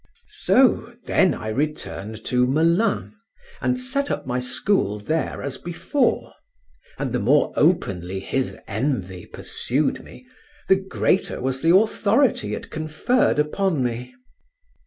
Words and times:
So 0.29 0.95
then 1.05 1.35
I 1.35 1.49
returned 1.49 2.25
to 2.25 2.47
Melun, 2.47 3.13
and 3.61 3.79
set 3.79 4.09
up 4.09 4.25
my 4.25 4.39
school 4.39 4.97
there 4.97 5.43
as 5.43 5.59
before; 5.59 6.33
and 6.97 7.11
the 7.11 7.19
more 7.19 7.53
openly 7.55 8.19
his 8.19 8.57
envy 8.67 9.27
pursued 9.27 10.03
me, 10.03 10.25
the 10.67 10.75
greater 10.77 11.39
was 11.39 11.61
the 11.61 11.77
authority 11.77 12.55
it 12.55 12.71
conferred 12.71 13.37
upon 13.37 13.83
me. 13.83 14.15